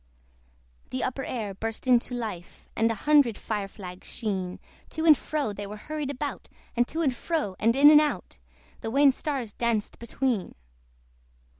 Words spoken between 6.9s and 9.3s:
and fro, and in and out, The wan